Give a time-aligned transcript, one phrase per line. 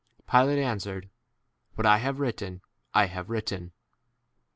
[0.27, 1.11] Pilate answered,
[1.75, 2.61] What I 23 have written
[2.91, 3.71] I have written.